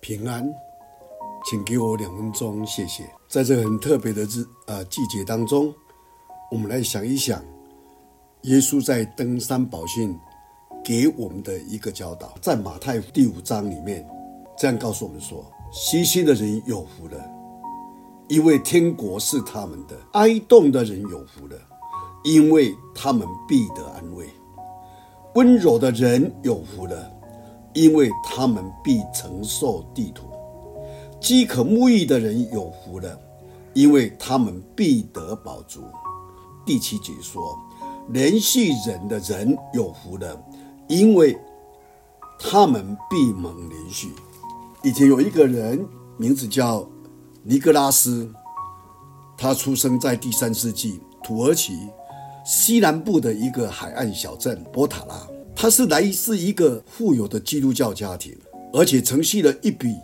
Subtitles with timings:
[0.00, 0.50] 平安，
[1.44, 3.04] 请给我两分钟，谢谢。
[3.28, 5.72] 在这很特别的日啊季节当中，
[6.50, 7.42] 我们来想一想，
[8.42, 10.18] 耶稣在登山宝训
[10.82, 14.06] 给我们的一个教导，在马太第五章里面，
[14.56, 17.22] 这样告诉我们说：细心的人有福了，
[18.28, 21.56] 因为天国是他们的；哀慟的人有福了，
[22.24, 24.24] 因为他们必得安慰；
[25.34, 27.19] 温柔的人有福了。
[27.72, 30.26] 因为他们必承受地土，
[31.20, 33.18] 饥渴沐浴的人有福了，
[33.74, 35.82] 因为他们必得饱足。
[36.66, 37.56] 第七节说，
[38.12, 40.36] 怜恤人的人有福了，
[40.88, 41.38] 因为
[42.38, 44.12] 他们必蒙连续。
[44.82, 46.88] 以前有一个人名字叫
[47.42, 48.32] 尼格拉斯，
[49.36, 51.78] 他出生在第三世纪土耳其
[52.44, 55.26] 西南部的一个海岸小镇波塔拉。
[55.60, 58.34] 他是来自一个富有的基督教家庭，
[58.72, 59.94] 而且承袭了一笔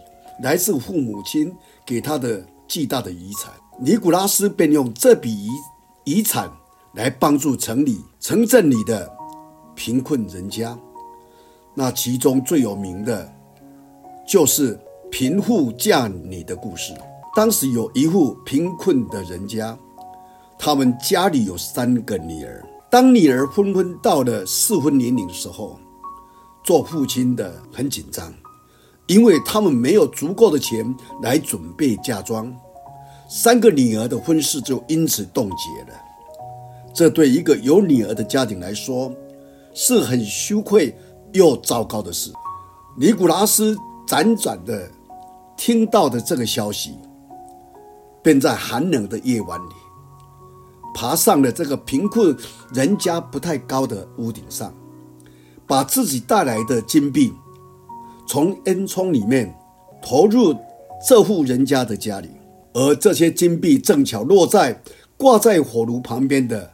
[0.42, 1.50] 来自父母亲
[1.86, 3.54] 给他的巨大的遗产。
[3.80, 5.48] 尼古拉斯便用这笔遗
[6.04, 6.52] 遗产
[6.92, 9.10] 来帮助城里城镇里的
[9.74, 10.78] 贫困人家。
[11.74, 13.32] 那其中最有名的，
[14.28, 14.78] 就是
[15.10, 16.92] 贫妇嫁女的故事。
[17.34, 19.74] 当时有一户贫困的人家，
[20.58, 22.62] 他们家里有三个女儿。
[22.96, 25.78] 当女儿纷纷到了适婚年龄的时候，
[26.64, 28.32] 做父亲的很紧张，
[29.06, 32.50] 因为他们没有足够的钱来准备嫁妆，
[33.28, 36.00] 三个女儿的婚事就因此冻结了。
[36.94, 39.12] 这对一个有女儿的家庭来说
[39.74, 40.96] 是很羞愧
[41.34, 42.32] 又糟糕的事。
[42.96, 43.76] 尼古拉斯
[44.08, 44.90] 辗转的
[45.54, 46.94] 听到的这个消息，
[48.22, 49.74] 便在寒冷的夜晚里。
[50.96, 52.34] 爬上了这个贫困
[52.72, 54.74] 人家不太高的屋顶上，
[55.66, 57.34] 把自己带来的金币
[58.26, 59.54] 从烟囱里面
[60.00, 60.56] 投入
[61.06, 62.30] 这户人家的家里，
[62.72, 64.82] 而这些金币正巧落在
[65.18, 66.72] 挂在火炉旁边的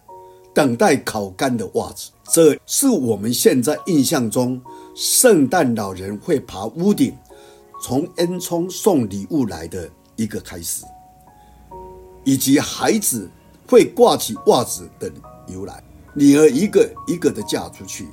[0.55, 2.13] 等待烤干的袜子。
[2.33, 4.63] 这是我们现在印象中
[4.95, 7.13] 圣诞老人会爬屋顶
[7.83, 10.85] 从烟囱送礼物来的一个开始，
[12.23, 13.29] 以及孩子。
[13.73, 15.11] 会挂起袜子的
[15.47, 15.83] 由来，
[16.15, 18.07] 女儿一个一个的嫁出去，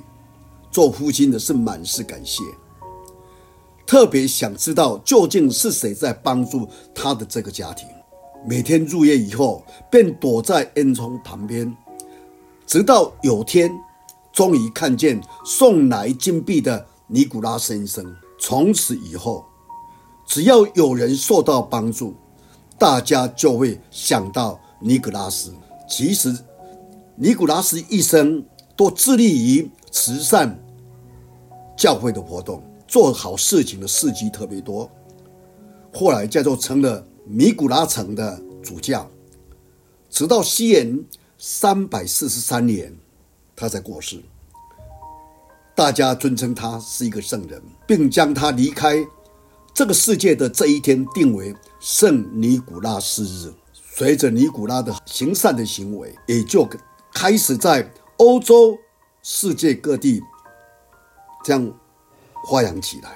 [0.70, 2.42] 做父亲的是满是感谢，
[3.86, 7.86] 特别想知道究竟是谁在帮助他的这个家庭。
[8.48, 11.76] 每天入夜以后，便躲在烟囱旁边，
[12.66, 13.70] 直到有天，
[14.32, 18.02] 终于看见送来金币的尼古拉先生。
[18.38, 19.44] 从此以后，
[20.26, 22.14] 只要有人受到帮助，
[22.78, 24.58] 大家就会想到。
[24.82, 25.52] 尼古拉斯，
[25.86, 26.34] 其实
[27.14, 28.42] 尼古拉斯一生
[28.74, 30.58] 都致力于慈善、
[31.76, 34.90] 教会的活动，做好事情的事迹特别多。
[35.92, 39.06] 后来叫做成了尼古拉城的主教，
[40.08, 41.04] 直到西元
[41.36, 42.90] 三百四十三年，
[43.54, 44.18] 他才过世。
[45.74, 48.96] 大家尊称他是一个圣人，并将他离开
[49.74, 53.52] 这个世界的这一天定为圣尼古拉斯日。
[54.00, 56.66] 随着尼古拉的行善的行为，也就
[57.12, 58.74] 开始在欧洲、
[59.20, 60.22] 世界各地
[61.44, 61.70] 这样
[62.50, 63.10] 发扬起来。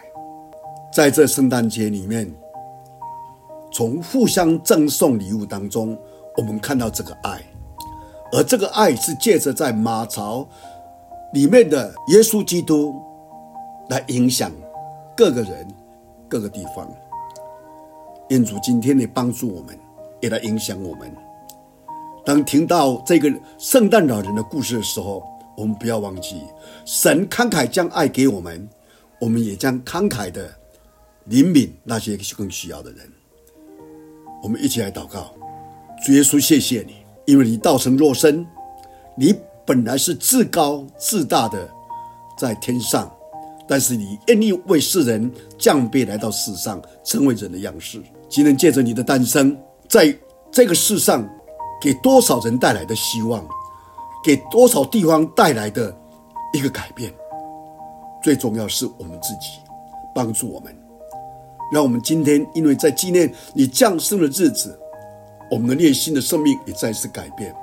[0.93, 2.31] 在这圣诞节里面，
[3.73, 5.99] 从互相赠送礼物当中，
[6.37, 7.43] 我们看到这个爱，
[8.33, 10.47] 而这个爱是借着在马槽
[11.33, 12.95] 里面的耶稣基督
[13.89, 14.53] 来影响
[15.17, 15.67] 各个人、
[16.29, 16.87] 各个地方。
[18.29, 19.79] 愿主今天的帮助我们。
[20.25, 21.15] 也来影响我们。
[22.25, 25.23] 当听到这个圣诞老人的故事的时候，
[25.55, 26.41] 我们不要忘记，
[26.87, 28.67] 神慷慨将爱给我们，
[29.21, 30.51] 我们也将慷慨的
[31.29, 33.01] 怜悯那些更需要的人。
[34.43, 35.35] 我们一起来祷告：
[36.03, 36.95] 主耶稣，谢谢你，
[37.27, 38.47] 因为你道成肉身，
[39.19, 39.35] 你
[39.67, 41.69] 本来是至高至大的
[42.39, 43.15] 在天上，
[43.69, 48.03] 但是你愿意为世人降卑来到世上，成为人的样式。
[48.31, 49.55] 今天借着你的诞生。
[49.89, 50.17] 在
[50.51, 51.29] 这个世上，
[51.81, 53.47] 给多少人带来的希望，
[54.25, 55.95] 给多少地方带来的
[56.53, 57.13] 一个改变。
[58.23, 59.59] 最重要是我们自己，
[60.15, 60.75] 帮助我们，
[61.71, 64.79] 让我们今天因为在纪念你降生的日子，
[65.51, 67.55] 我们的内心的生命也再次改变，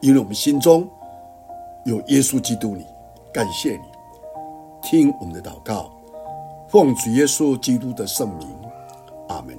[0.00, 0.86] 因为我们心中
[1.86, 2.84] 有耶稣基督你，
[3.32, 3.84] 感谢你，
[4.82, 5.90] 听我们的祷告，
[6.68, 8.46] 奉主耶稣基督的圣名，
[9.28, 9.56] 阿门。